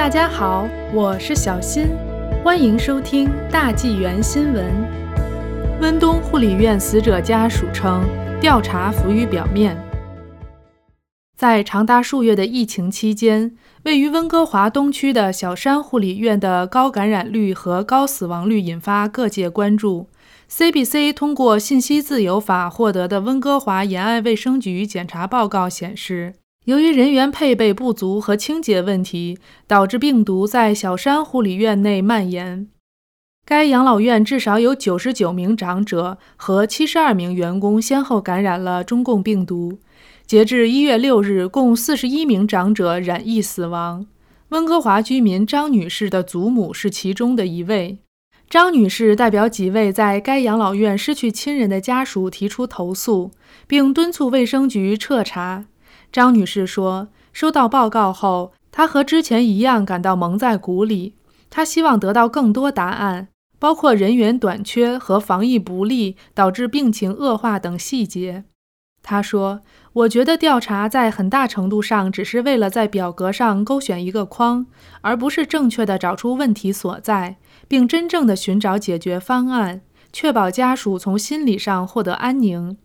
[0.00, 1.88] 大家好，我是小新，
[2.42, 4.64] 欢迎收听大纪元新闻。
[5.78, 8.02] 温东护理院死者家属称，
[8.40, 9.76] 调查浮于表面。
[11.36, 20.08] 在长达数月的疫情期间，位于温哥华东区的小山护理院的高感染率和高死亡率引发各界关注。
[20.50, 26.36] CBC 通过信息自由法获得的温哥华沿岸卫生局检查报告显示。
[26.66, 32.68] 由于人员配备不足和清洁问题，导致病毒在小山护理院内蔓延。
[33.46, 39.78] 该养老院至少有九十九名长者和七十二名员工先后感染了中共病毒。
[40.26, 44.06] 截至一月六日，共四十一名长者染疫死亡。
[44.50, 47.98] 温哥华居民张女士的祖母是其中的一位。
[48.48, 53.30] 张女士代表几位在该养老院失去亲人的家属提出投诉，
[53.66, 55.64] 并敦促卫生局彻查。
[56.12, 61.14] 张女士说：“收到报告后，她和之前一样感到蒙在鼓里。
[61.48, 68.44] 她希望得到更多答案，包括人员短缺和防疫不力导致病情恶化等细节。”
[69.02, 69.62] 她说
[69.94, 74.66] ：“我觉得调查在很大程度上只是为了在表格上勾选一个框，
[75.00, 77.36] 而不是正确的找出问题所在，
[77.66, 79.80] 并真正的寻找解决方案，
[80.12, 82.76] 确保家属从心理上获得安宁。”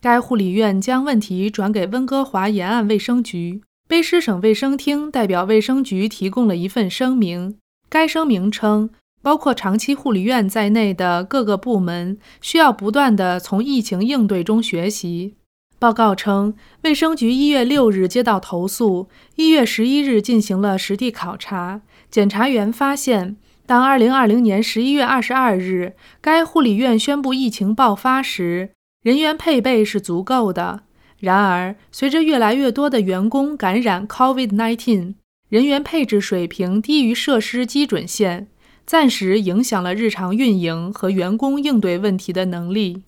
[0.00, 3.62] 该护理院将问题转给温哥华沿岸卫生局。
[3.88, 7.56] 卑诗省卫生厅代表卫生局提供了一份声明。
[7.88, 8.90] 该声明称，
[9.20, 15.34] 包括长期护理院在内的各个部门需要不断地从疫情应对中学习。
[15.80, 21.80] 报告称，卫生局一月六日接到投诉，一月十一日进行了实地考察。
[22.10, 28.70] 检查员发现，当二零二零年十一月二十二日该护理院宣布疫情爆发时，
[29.02, 30.82] 人员配备是足够的，
[31.18, 35.14] 然而随着越来越多的员工感染 COVID-19，
[35.48, 38.48] 人员配置水平低于设施基准线，
[38.84, 43.02] 暂时影响了日常运营和员工应对问题的能力。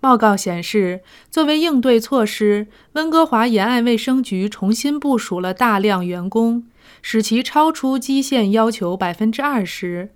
[0.00, 1.00] 报告显示，
[1.30, 6.64] 作为应对措施，温哥华沿岸卫生局重新部署了大量员工，
[7.00, 10.10] 使其超出基线要求百分之二十，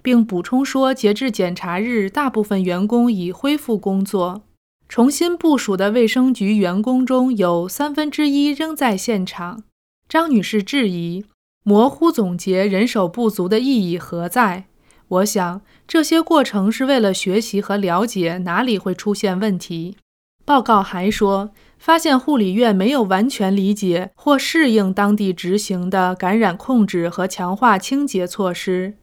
[0.00, 4.44] 并补充说，截至检查日，大部分员工已恢复工作。
[4.90, 9.62] 重新部署的卫生局员工中有三分之一仍在现场。
[10.08, 11.24] 张女士质疑：
[11.62, 14.64] 模糊总结人手不足的意义何在？
[15.06, 19.96] 我想，这些过程是为了学习和了解哪里会出现问题。
[20.44, 28.94] 报告还说，发现护理院没有完全理解或适应当地执行的感染控制和强化清洁措施。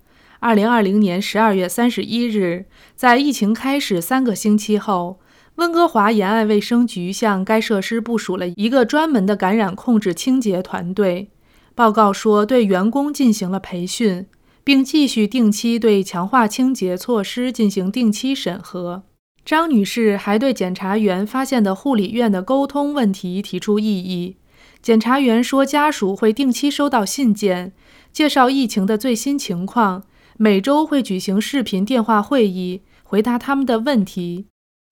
[0.42, 5.20] 二零二零年十二月三十一日，在疫情开始三个星期后。
[5.58, 11.32] 温哥华沿岸卫生局向该设施部署了一个专门的感染控制清洁团队。
[11.74, 14.28] 报告说，对员工进行了培训，
[14.64, 19.04] 并继续定期对强化清洁措施进行定期审核。
[19.44, 24.38] 张女士还对检察员发现的护理院的沟通问题提出异议。
[24.84, 27.74] 检察员说，家属会定期收到信件，
[28.14, 30.04] 介绍疫情的最新情况，
[30.38, 34.46] 每周会举行视频电话会议，回答他们的问题。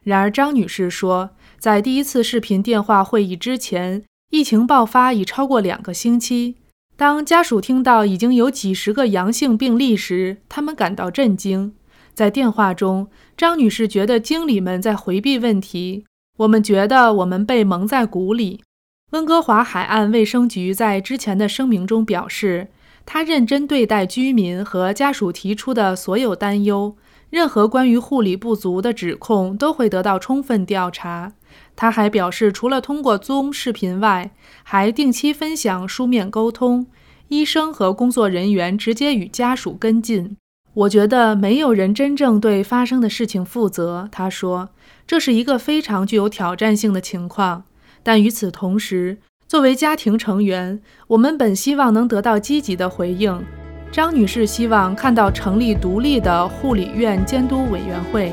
[0.05, 6.57] 然而，张女士说，在第一次视频电话会议之前，疫情爆发已超过两个星期。
[6.95, 11.73] 当家属听到已经有几十个阳性病例时，他们感到震惊。
[12.13, 16.05] 在电话中，张女士觉得经理们在回避问题。
[16.37, 18.61] 我们觉得我们被蒙在鼓里。
[19.11, 22.67] 温哥华海岸卫生局在之前的声明中表示，
[23.07, 26.95] 他认真对待居民和家属提出的所有担忧。
[27.35, 31.34] 任何关于护理不足的指控都会得到充分调查。
[31.75, 34.31] 他还表示，除了通过 Zoom 视频外，
[34.63, 36.88] 还定期分享书面沟通。
[37.28, 40.38] 医生和工作人员直接与家属跟进。
[40.73, 44.07] 我觉得没有人真正对发生的事情负责。
[44.09, 44.69] 他说，
[45.06, 47.66] 这是一个非常具有挑战性的情况。
[48.02, 53.43] 但与此同时，作为家庭成员，我们本希望能得到积极的回应。
[53.96, 58.30] 张女士希望看到成立独立的护理院监督委员会。